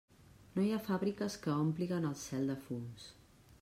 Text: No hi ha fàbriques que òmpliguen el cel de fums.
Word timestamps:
No 0.55 0.63
hi 0.67 0.71
ha 0.75 0.79
fàbriques 0.87 1.37
que 1.45 1.53
òmpliguen 1.67 2.11
el 2.13 2.19
cel 2.27 2.53
de 2.55 2.61
fums. 2.67 3.11